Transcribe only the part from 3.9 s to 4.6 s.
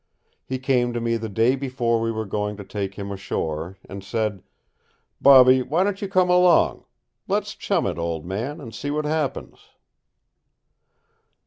said: